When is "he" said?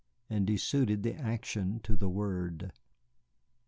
0.49-0.57